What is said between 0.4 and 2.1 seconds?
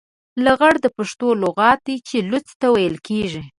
لغړ د پښتو لغت دی